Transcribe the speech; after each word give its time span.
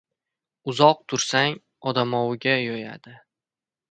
Uzoq 0.71 1.03
tursang, 1.11 1.59
odamoviga 1.91 2.57
yo‘yadi… 2.63 3.17